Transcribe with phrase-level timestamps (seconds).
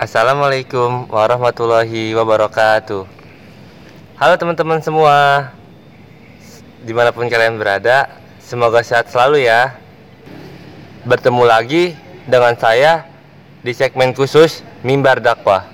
[0.00, 3.04] Assalamualaikum warahmatullahi wabarakatuh.
[4.16, 5.52] Halo teman-teman semua.
[6.80, 8.08] Di mana pun kalian berada
[8.40, 9.76] Semoga sehat selalu ya.
[11.04, 11.92] Bertemu lagi
[12.24, 13.12] dengan saya
[13.60, 15.68] Di segmen khusus Mimbar Dakwah.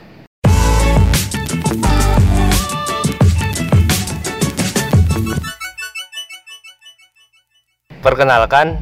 [8.02, 8.74] Perkenalkan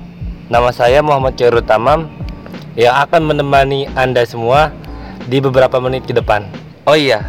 [0.48, 2.08] Nama saya Muhammad Khairul Tamam
[2.80, 4.72] Yang akan menemani Anda semua
[5.24, 6.44] Di beberapa menit ke depan
[6.84, 7.24] Oh iya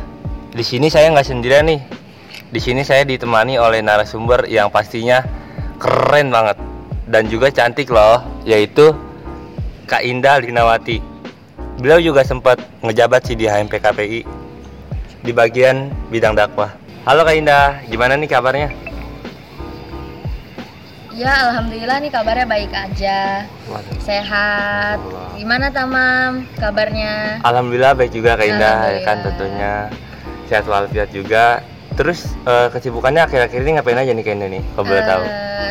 [0.55, 1.79] di sini saya nggak sendirian nih
[2.55, 5.19] di sini saya ditemani oleh narasumber yang pastinya
[5.75, 6.55] keren banget
[7.05, 8.95] dan juga cantik loh, yaitu
[9.85, 11.03] Kak Indah Linawati.
[11.77, 14.21] Beliau juga sempat ngejabat sih di HMP KPI
[15.21, 16.73] di bagian bidang dakwah.
[17.03, 18.69] Halo Kak Indah, gimana nih kabarnya?
[21.15, 23.47] Ya, alhamdulillah nih kabarnya baik aja.
[24.03, 24.99] Sehat.
[25.39, 27.39] Gimana Tamam kabarnya?
[27.47, 29.87] Alhamdulillah baik juga Kak Indah, ya kan tentunya
[30.45, 31.63] sehat walafiat juga
[31.95, 35.23] Terus uh, kesibukannya akhir-akhir ini ngapain aja nih kayaknya nih, kalau boleh uh, tahu?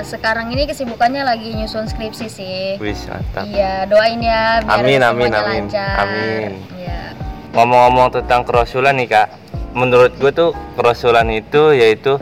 [0.09, 2.61] Sekarang ini kesibukannya lagi nyusun skripsi sih.
[2.81, 3.45] Wih, mantap.
[3.45, 5.63] Iya, doain ya biar amin, amin, amin.
[5.69, 5.97] lancar.
[6.01, 6.53] Amin.
[6.81, 7.13] Iya.
[7.53, 9.29] Ngomong-ngomong tentang kerasulan nih kak,
[9.77, 12.17] menurut gue tuh kerasulan itu yaitu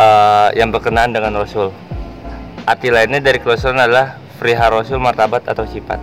[0.00, 1.68] uh, yang berkenaan dengan rasul.
[2.68, 5.96] Arti lainnya dari kerasulan adalah friha rasul martabat atau sifat.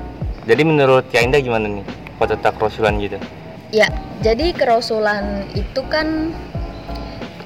[0.49, 1.85] Jadi menurut Kak Indah gimana nih,
[2.17, 3.21] kalau tentang kerasulan gitu?
[3.69, 3.85] Ya,
[4.25, 6.33] jadi kerasulan itu kan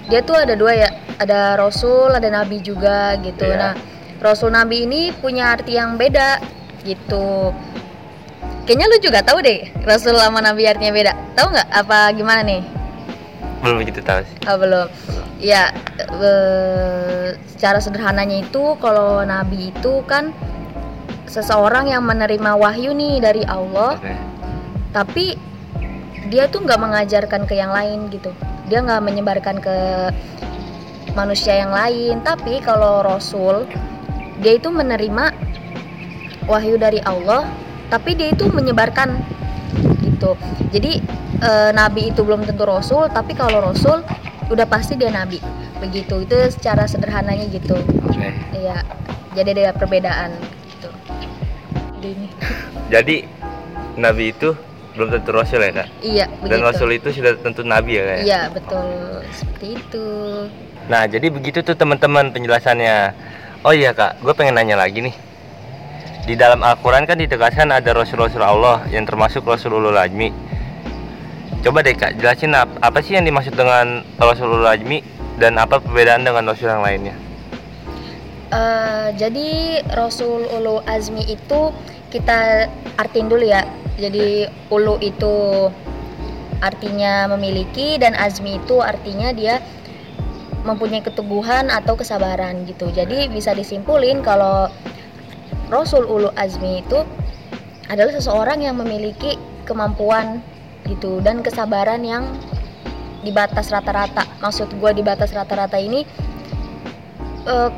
[0.08, 0.90] dia tuh ada dua ya.
[1.20, 3.44] Ada rasul ada nabi juga gitu.
[3.44, 3.60] Yeah.
[3.60, 3.74] nah
[4.24, 6.40] rasul nabi ini punya arti yang beda
[6.88, 7.52] gitu.
[8.64, 11.14] Kayaknya lu juga tahu deh rasul sama nabi artinya beda.
[11.36, 11.68] Tahu nggak?
[11.76, 12.64] Apa gimana nih?
[13.60, 14.36] Belum begitu tahu sih.
[14.48, 14.88] Oh, belum.
[15.44, 15.76] Ya
[17.60, 20.32] secara sederhananya itu kalau nabi itu kan
[21.28, 24.16] seseorang yang menerima wahyu nih dari Allah okay.
[24.96, 25.26] tapi
[26.32, 28.32] dia tuh nggak mengajarkan ke yang lain gitu.
[28.72, 29.76] Dia nggak menyebarkan ke
[31.18, 32.22] manusia yang lain.
[32.22, 33.66] Tapi kalau Rasul
[34.40, 35.36] dia itu menerima
[36.48, 37.44] wahyu dari Allah
[37.92, 39.20] tapi dia itu menyebarkan
[40.06, 40.38] gitu.
[40.72, 41.04] Jadi
[41.44, 44.00] e, nabi itu belum tentu rasul tapi kalau rasul
[44.48, 45.44] udah pasti dia nabi
[45.80, 46.24] begitu.
[46.24, 47.76] Itu secara sederhananya gitu.
[48.12, 48.36] Okay.
[48.56, 48.84] iya.
[49.34, 50.36] Jadi ada perbedaan
[50.68, 50.90] gitu.
[52.94, 53.16] Jadi
[54.00, 54.56] nabi itu
[54.96, 55.88] belum tentu rasul ya kak?
[56.04, 56.50] Iya begitu.
[56.50, 58.24] dan rasul itu sudah tentu nabi ya kak ya?
[58.26, 58.88] iya betul.
[59.32, 60.08] Seperti itu.
[60.92, 63.14] Nah jadi begitu tuh teman-teman penjelasannya.
[63.64, 65.16] Oh iya kak gue pengen nanya lagi nih.
[66.28, 70.30] Di dalam Al-Quran kan ditegaskan ada rasul-rasul Allah yang termasuk Rasulullah Ajmi
[71.60, 75.04] coba deh kak jelasin apa, sih yang dimaksud dengan Rasulullah Ajmi
[75.40, 77.16] dan apa perbedaan dengan rasul yang lainnya
[78.52, 81.72] uh, jadi Rasul Ulu Azmi itu
[82.12, 82.68] kita
[83.00, 83.64] artiin dulu ya
[84.00, 85.68] jadi ulu itu
[86.60, 89.64] artinya memiliki dan azmi itu artinya dia
[90.64, 92.92] mempunyai keteguhan atau kesabaran gitu.
[92.92, 94.68] Jadi bisa disimpulin kalau
[95.72, 97.00] Rasul ulu azmi itu
[97.88, 100.44] adalah seseorang yang memiliki kemampuan
[100.90, 102.26] gitu dan kesabaran yang
[103.22, 104.26] di batas rata-rata.
[104.40, 106.06] Maksud gue di batas rata-rata ini
[107.48, 107.72] eh,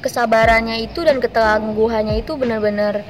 [0.00, 3.02] kesabarannya itu dan ketangguhannya itu benar-benar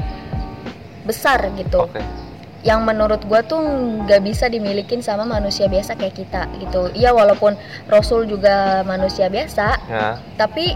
[1.06, 1.87] besar gitu.
[1.91, 2.26] Okay
[2.66, 3.62] yang menurut gue tuh
[4.03, 7.55] nggak bisa dimilikin sama manusia biasa kayak kita gitu iya walaupun
[7.87, 10.19] Rasul juga manusia biasa ya.
[10.34, 10.75] tapi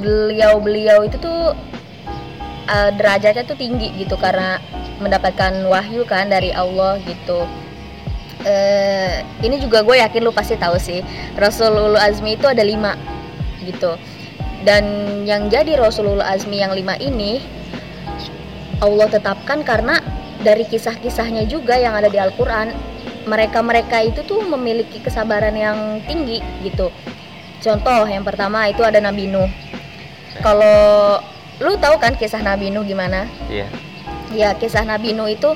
[0.00, 1.52] beliau-beliau itu tuh
[2.72, 4.56] uh, derajatnya tuh tinggi gitu karena
[5.04, 7.44] mendapatkan wahyu kan dari Allah gitu
[8.44, 9.14] uh,
[9.44, 11.04] ini juga gue yakin lu pasti tahu sih
[11.36, 12.96] Rasulullah Azmi itu ada lima
[13.64, 13.96] gitu.
[14.60, 14.84] Dan
[15.24, 17.40] yang jadi Rasulullah Azmi yang lima ini
[18.80, 20.00] Allah tetapkan karena
[20.40, 22.72] dari kisah-kisahnya juga yang ada di Al-Quran
[23.28, 26.88] mereka-mereka itu tuh memiliki kesabaran yang tinggi gitu.
[27.60, 29.48] Contoh yang pertama itu ada Nabi Nuh.
[30.40, 31.20] Kalau
[31.60, 33.28] lu tahu kan kisah Nabi Nuh gimana?
[33.52, 33.68] Iya.
[34.32, 35.52] Ya kisah Nabi Nuh itu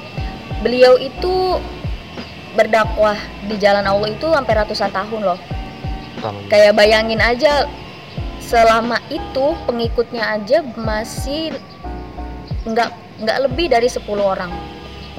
[0.61, 1.57] beliau itu
[2.55, 5.41] berdakwah di jalan Allah itu sampai ratusan tahun loh.
[6.49, 7.69] Kayak bayangin aja
[8.41, 11.53] selama itu pengikutnya aja masih
[12.65, 12.91] nggak
[13.21, 14.51] nggak lebih dari 10 orang.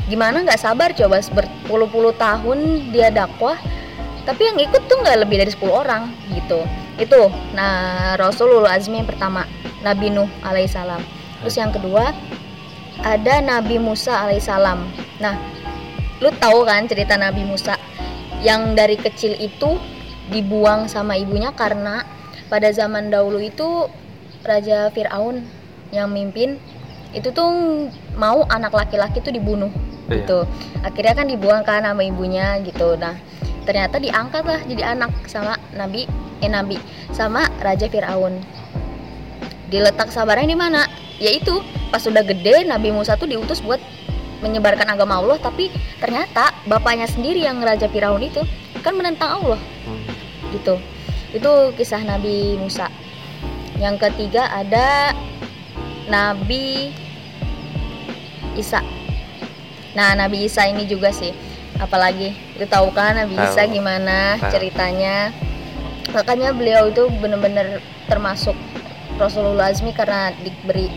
[0.10, 3.58] Gimana nggak sabar coba berpuluh-puluh tahun dia dakwah
[4.26, 6.66] tapi yang ikut tuh nggak lebih dari 10 orang gitu.
[6.98, 9.46] Itu nah Rasulullah Azmi yang pertama
[9.86, 11.02] Nabi Nuh alaihissalam.
[11.44, 12.10] Terus yang kedua
[13.06, 14.82] ada Nabi Musa alaihissalam.
[15.22, 15.38] Nah
[16.26, 17.78] lu tahu kan cerita Nabi Musa?
[18.42, 19.78] Yang dari kecil itu
[20.34, 22.02] dibuang sama ibunya karena
[22.50, 23.86] pada zaman dahulu itu
[24.42, 25.46] Raja Fir'aun
[25.94, 26.58] yang mimpin
[27.14, 27.46] itu tuh
[28.18, 29.70] mau anak laki-laki tuh dibunuh
[30.06, 30.22] Iya.
[30.22, 30.40] gitu.
[30.86, 32.98] Akhirnya kan dibuang kan sama ibunya gitu.
[32.98, 33.18] Nah
[33.66, 36.06] ternyata diangkat lah jadi anak sama nabi
[36.42, 36.78] eh nabi
[37.10, 38.38] sama raja Firaun.
[39.70, 40.86] Diletak sabarnya di mana?
[41.18, 41.58] Yaitu
[41.90, 43.82] pas sudah gede Nabi Musa tuh diutus buat
[44.40, 48.42] menyebarkan agama Allah tapi ternyata bapaknya sendiri yang raja Firaun itu
[48.80, 50.02] kan menentang Allah Hmm.
[50.52, 50.76] gitu
[51.32, 52.90] itu kisah Nabi Musa
[53.78, 55.14] yang ketiga ada
[56.06, 56.90] Nabi
[58.56, 58.80] Isa
[59.92, 61.32] nah Nabi Isa ini juga sih
[61.76, 63.72] apalagi itu tahu kan Nabi Isa Tahu.
[63.72, 64.52] gimana Tahu.
[64.52, 65.32] ceritanya
[66.12, 68.56] makanya beliau itu benar-benar termasuk
[69.16, 70.88] Rasulullah Azmi karena diberi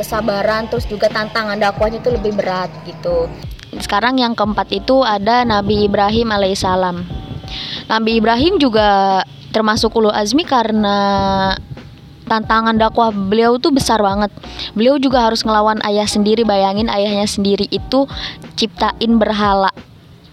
[0.00, 3.28] kesabaran terus juga tantangan dakwahnya itu lebih berat gitu
[3.76, 7.04] sekarang yang keempat itu ada Nabi Ibrahim alaihissalam
[7.90, 9.20] Nabi Ibrahim juga
[9.50, 10.96] termasuk ulu azmi karena
[12.30, 14.30] tantangan dakwah beliau tuh besar banget.
[14.78, 16.46] Beliau juga harus ngelawan ayah sendiri.
[16.46, 18.06] Bayangin ayahnya sendiri itu
[18.54, 19.74] ciptain berhala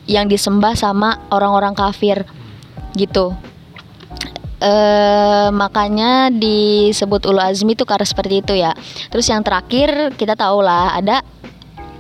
[0.05, 2.21] yang disembah sama orang-orang kafir
[2.93, 3.33] gitu.
[4.57, 8.73] Eh makanya disebut ulu azmi itu karena seperti itu ya.
[9.13, 11.21] Terus yang terakhir kita tahu lah ada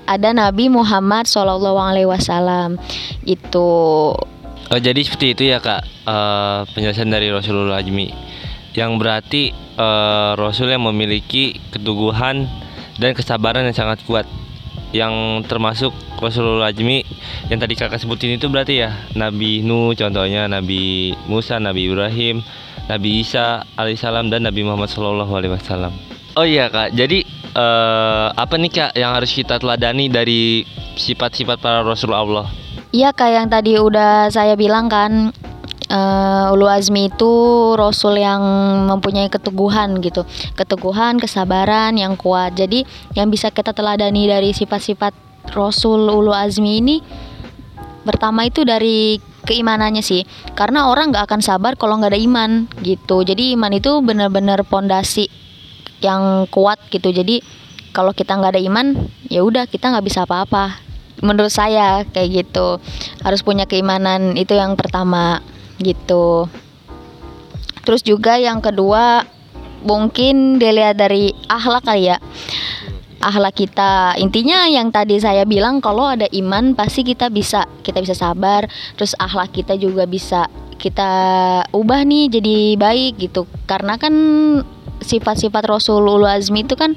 [0.07, 2.81] ada Nabi Muhammad Shallallahu Alaihi Wasallam.
[3.27, 3.69] Itu
[4.67, 8.07] Oh jadi seperti itu ya kak Eh, penjelasan dari Rasulullah Ajmi
[8.71, 12.47] yang berarti eh, Rasul yang memiliki keteguhan
[12.95, 14.23] dan kesabaran yang sangat kuat
[14.95, 17.03] yang termasuk Rasulullah Ajmi
[17.51, 22.39] yang tadi kakak sebutin itu berarti ya Nabi Nuh contohnya Nabi Musa Nabi Ibrahim
[22.87, 25.91] Nabi Isa alaihissalam dan Nabi Muhammad Shallallahu alaihi wasallam.
[26.39, 26.95] Oh iya kak.
[26.95, 30.63] Jadi eh, apa nih kak yang harus kita teladani dari
[30.95, 32.47] sifat-sifat para Rasul Allah?
[32.95, 35.35] Iya kayak yang tadi udah saya bilang kan
[35.87, 37.31] eh, Ulu Azmi itu
[37.75, 38.41] Rasul yang
[38.87, 40.23] mempunyai keteguhan gitu.
[40.55, 42.55] Keteguhan, kesabaran yang kuat.
[42.55, 42.83] Jadi
[43.15, 45.11] yang bisa kita teladani dari sifat-sifat
[45.55, 46.97] Rasul Ulu Azmi ini
[48.07, 50.23] Pertama itu dari keimanannya sih.
[50.55, 53.27] Karena orang gak akan sabar kalau nggak ada iman gitu.
[53.27, 55.27] Jadi iman itu benar-benar pondasi
[55.99, 57.11] yang kuat gitu.
[57.11, 57.43] Jadi
[57.91, 58.95] kalau kita nggak ada iman
[59.27, 60.79] ya udah kita nggak bisa apa-apa.
[61.19, 62.79] Menurut saya kayak gitu.
[63.27, 65.43] Harus punya keimanan itu yang pertama
[65.81, 66.49] gitu.
[67.87, 69.23] Terus juga yang kedua
[69.85, 72.17] mungkin dilihat dari akhlak kali ya.
[73.23, 74.13] Akhlak kita.
[74.19, 78.67] Intinya yang tadi saya bilang kalau ada iman pasti kita bisa kita bisa sabar.
[78.99, 81.09] Terus akhlak kita juga bisa kita
[81.73, 83.49] ubah nih jadi baik gitu.
[83.65, 84.13] Karena kan
[85.01, 86.93] sifat-sifat Rasulullah Azmi itu kan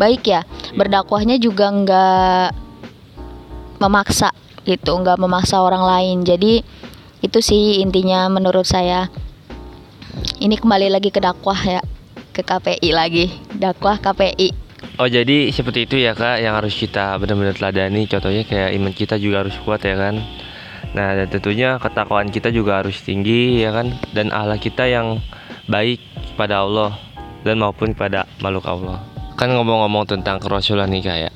[0.00, 0.42] baik ya.
[0.74, 2.48] Berdakwahnya juga nggak
[3.76, 4.32] memaksa
[4.66, 6.26] gitu nggak memaksa orang lain.
[6.26, 6.64] Jadi
[7.24, 9.08] itu sih intinya menurut saya.
[10.40, 11.80] Ini kembali lagi ke dakwah ya
[12.36, 13.32] ke KPI lagi.
[13.56, 14.66] Dakwah KPI
[14.96, 18.08] Oh jadi seperti itu ya kak yang harus kita benar-benar teladani.
[18.08, 20.20] Contohnya kayak iman kita juga harus kuat ya kan?
[20.96, 23.92] Nah dan tentunya ketakwaan kita juga harus tinggi ya kan?
[24.16, 25.20] Dan Allah kita yang
[25.68, 26.00] baik
[26.40, 26.96] pada Allah
[27.44, 28.98] Dan maupun pada makhluk Allah.
[29.38, 31.30] Kan ngomong-ngomong tentang kerasulan nih kak ya.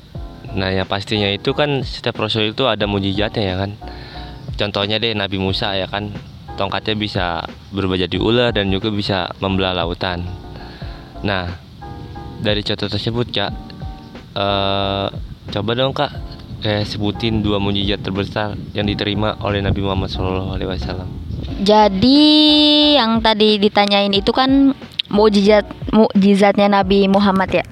[0.57, 3.71] Nah yang pastinya itu kan setiap rasul itu ada mujizatnya ya kan
[4.55, 6.11] Contohnya deh Nabi Musa ya kan?
[6.59, 7.25] Tongkatnya bisa
[7.71, 10.27] berubah jadi ular dan juga bisa membelah lautan.
[11.23, 11.55] Nah
[12.41, 13.51] dari contoh tersebut kak
[14.31, 15.07] eh
[15.51, 16.11] coba dong kak
[16.61, 20.57] kayak sebutin dua mujizat terbesar yang diterima oleh Nabi Muhammad SAW
[21.61, 22.21] jadi
[22.97, 24.73] yang tadi ditanyain itu kan
[25.13, 27.65] mukjizat mukjizatnya Nabi Muhammad ya?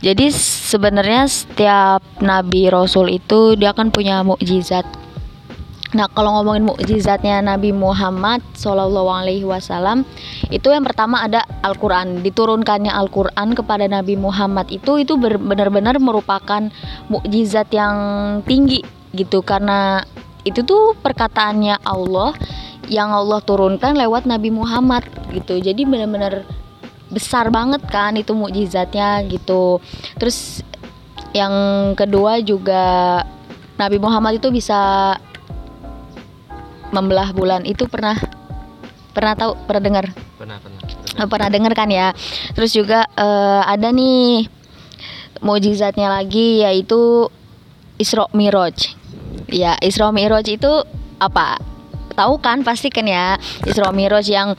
[0.00, 4.84] Jadi sebenarnya setiap nabi rasul itu dia kan punya mukjizat
[5.94, 10.02] Nah, kalau ngomongin mukjizatnya Nabi Muhammad Shallallahu Alaihi Wasallam
[10.50, 12.26] itu yang pertama ada Al-Quran.
[12.26, 16.66] Diturunkannya Al-Quran kepada Nabi Muhammad itu itu benar-benar merupakan
[17.06, 17.96] mukjizat yang
[18.42, 18.82] tinggi
[19.14, 20.02] gitu karena
[20.42, 22.34] itu tuh perkataannya Allah
[22.86, 25.58] yang Allah turunkan lewat Nabi Muhammad gitu.
[25.58, 26.46] Jadi benar-benar
[27.10, 29.78] besar banget kan itu mukjizatnya gitu.
[30.18, 30.62] Terus
[31.34, 31.54] yang
[31.94, 33.22] kedua juga
[33.76, 35.14] Nabi Muhammad itu bisa
[36.94, 38.18] membelah bulan itu pernah
[39.16, 40.06] pernah tahu pernah dengar?
[40.36, 40.80] Pernah pernah.
[41.16, 42.12] Eh, pernah dengar kan ya?
[42.52, 44.44] Terus juga eh, ada nih
[45.40, 47.32] mujizatnya lagi yaitu
[47.96, 48.92] Isra Miraj.
[49.48, 50.72] Ya Isra Miraj itu
[51.16, 51.56] apa?
[52.12, 52.60] Tahu kan?
[52.60, 53.40] Pasti kan ya?
[53.64, 54.52] Isra Miraj yang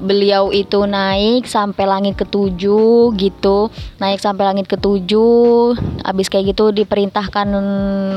[0.00, 3.68] beliau itu naik sampai langit ketujuh gitu.
[4.00, 5.76] Naik sampai langit ketujuh
[6.08, 7.48] habis kayak gitu diperintahkan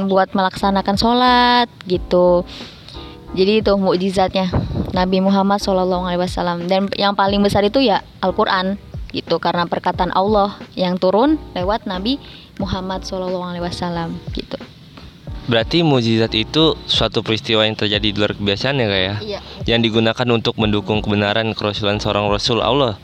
[0.07, 2.47] buat melaksanakan sholat gitu
[3.33, 4.49] jadi itu mukjizatnya
[4.93, 8.77] Nabi Muhammad SAW dan yang paling besar itu ya Al-Quran
[9.13, 12.17] gitu karena perkataan Allah yang turun lewat Nabi
[12.61, 14.57] Muhammad SAW gitu
[15.43, 19.15] Berarti mujizat itu suatu peristiwa yang terjadi di luar kebiasaan ya kak ya?
[19.19, 19.39] Iya.
[19.67, 22.95] Yang digunakan untuk mendukung kebenaran kerasulan seorang rasul Allah.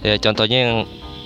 [0.00, 0.74] Ya contohnya yang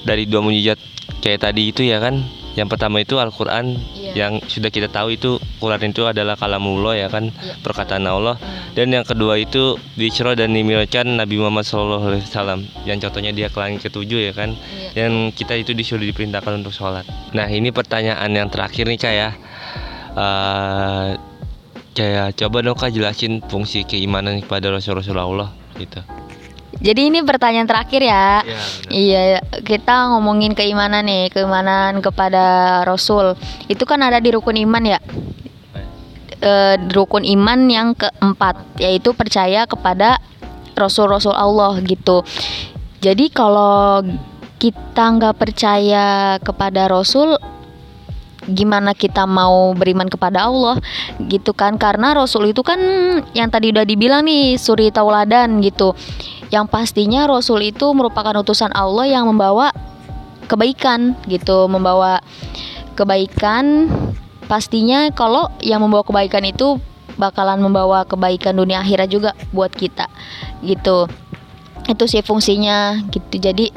[0.03, 0.83] dari dua mujizat
[1.23, 2.27] kayak tadi itu ya kan.
[2.59, 4.13] Yang pertama itu Al-Qur'an Iya.
[4.19, 7.55] yang sudah kita tahu itu Quran itu adalah kalamullah ya kan, Iya.
[7.63, 8.35] perkataan Allah.
[8.43, 8.75] Hmm.
[8.75, 12.19] Dan yang kedua itu Isra dan Mi'rajkan Nabi Muhammad SAW
[12.83, 14.59] yang contohnya dia ke langit ketujuh ya kan.
[14.59, 14.91] Iya.
[14.99, 17.07] Dan kita itu disuruh diperintahkan untuk sholat.
[17.31, 19.31] Nah ini pertanyaan yang terakhir nih kak ya.
[20.19, 21.09] Eh,
[21.95, 26.03] kayak coba dong kak jelasin fungsi keimanan kepada Rasul-Rasul Allah gitu.
[26.79, 28.43] Jadi ini pertanyaan terakhir ya.
[28.47, 28.59] Iya.
[28.89, 29.23] Iya,
[29.67, 33.35] kita ngomongin keimanan nih, keimanan kepada Rasul.
[33.67, 35.01] Itu kan ada di rukun iman ya.
[36.39, 40.23] Eh, rukun iman yang keempat, yaitu percaya kepada
[40.79, 42.23] Rasul-Rasul Allah gitu.
[43.03, 44.07] Jadi kalau
[44.63, 47.35] kita nggak percaya kepada Rasul,
[48.49, 50.81] gimana kita mau beriman kepada Allah
[51.29, 51.77] gitu kan?
[51.77, 52.81] Karena Rasul itu kan
[53.37, 55.93] yang tadi udah dibilang nih suri tauladan gitu.
[56.49, 59.71] Yang pastinya Rasul itu merupakan utusan Allah yang membawa
[60.49, 62.25] kebaikan gitu, membawa
[62.97, 63.93] kebaikan.
[64.49, 66.81] Pastinya kalau yang membawa kebaikan itu
[67.21, 70.09] bakalan membawa kebaikan dunia akhirat juga buat kita
[70.65, 71.05] gitu.
[71.85, 73.37] Itu sih fungsinya gitu.
[73.37, 73.69] Jadi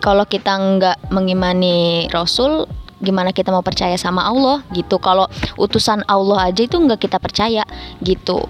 [0.00, 4.96] kalau kita nggak mengimani Rasul, gimana kita mau percaya sama Allah gitu?
[4.96, 5.28] Kalau
[5.60, 7.62] utusan Allah aja itu nggak kita percaya
[8.00, 8.40] gitu.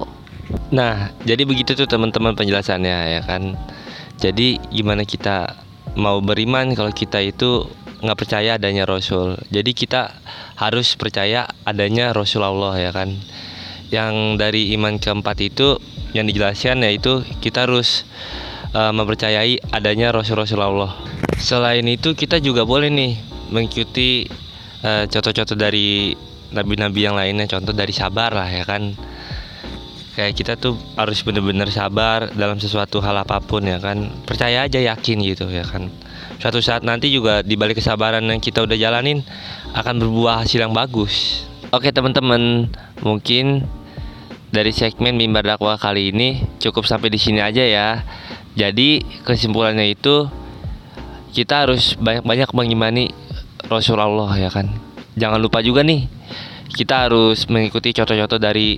[0.70, 3.58] Nah, jadi begitu tuh teman-teman penjelasannya ya kan.
[4.16, 5.58] Jadi gimana kita
[5.98, 7.66] mau beriman kalau kita itu
[8.00, 9.40] nggak percaya adanya Rasul.
[9.50, 10.14] Jadi kita
[10.56, 13.14] harus percaya adanya Rasul Allah ya kan.
[13.90, 15.78] Yang dari iman keempat itu
[16.14, 18.06] yang dijelaskan yaitu kita harus
[18.72, 20.96] eh, mempercayai adanya Rasul-Rasul Allah.
[21.36, 24.26] Selain itu kita juga boleh nih mengikuti
[24.82, 26.14] eh, contoh-contoh dari
[26.54, 28.94] nabi-nabi yang lainnya, contoh dari sabar lah ya kan?
[30.16, 34.08] Kayak kita tuh harus bener-bener sabar dalam sesuatu hal apa pun ya kan?
[34.24, 35.92] Percaya aja yakin gitu ya kan?
[36.40, 39.20] Suatu saat nanti juga di balik kesabaran yang kita udah jalanin
[39.76, 41.44] akan berbuah hasil yang bagus.
[41.68, 42.72] Oke teman-teman
[43.04, 43.68] mungkin
[44.54, 48.00] dari segmen mimbar dakwah kali ini cukup sampai di sini aja ya.
[48.56, 50.32] Jadi kesimpulannya itu
[51.36, 53.12] kita harus banyak-banyak mengimani
[53.66, 54.70] Rasulullah ya kan
[55.16, 56.06] jangan lupa juga nih
[56.76, 58.76] kita harus mengikuti contoh-contoh dari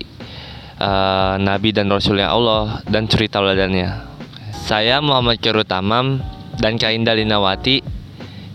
[0.79, 4.07] eh, Nabi dan Rasulnya Allah dan cerita teladannya.
[4.55, 6.23] Saya Muhammad Khairul Tamam
[6.55, 7.83] dan Kak Indah Linawati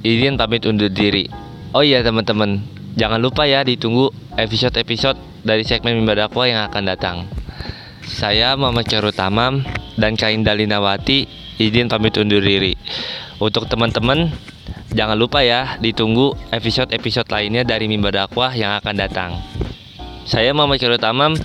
[0.00, 1.28] izin pamit undur diri.
[1.74, 2.62] Oh iya teman-teman,
[2.94, 7.16] jangan lupa ya ditunggu episode-episode dari segmen Mimbar Dakwah yang akan datang.
[8.04, 9.60] Saya Muhammad Khairul Tamam
[10.00, 11.26] dan Kak Indah Linawati
[11.58, 12.72] izin pamit undur diri.
[13.42, 14.30] Untuk teman-teman,
[14.94, 19.30] jangan lupa ya ditunggu episode-episode lainnya dari Mimbar Dakwah yang akan datang.
[20.24, 21.36] Saya Muhammad Khairul Tamam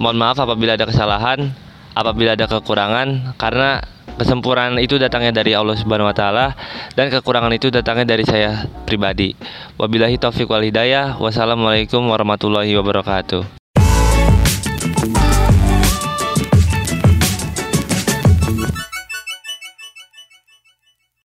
[0.00, 1.52] Mohon maaf apabila ada kesalahan,
[1.92, 3.84] apabila ada kekurangan karena
[4.16, 6.56] kesempurnaan itu datangnya dari Allah Subhanahu wa taala
[6.96, 9.36] dan kekurangan itu datangnya dari saya pribadi.
[9.76, 11.20] Wabillahi taufiq wal hidayah.
[11.20, 13.59] Wassalamualaikum warahmatullahi wabarakatuh.